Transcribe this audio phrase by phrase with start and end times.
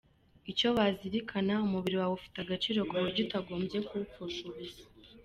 [0.51, 4.83] Icyo wazirikana: Umubiri wawe ufite agaciro ku buryo utagombye kuwupfusha ubusa.